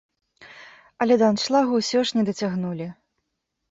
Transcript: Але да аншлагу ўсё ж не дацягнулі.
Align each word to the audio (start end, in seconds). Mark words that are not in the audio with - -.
Але 1.05 1.13
да 1.23 1.31
аншлагу 1.35 1.73
ўсё 1.85 1.99
ж 2.09 2.19
не 2.19 2.29
дацягнулі. 2.33 2.93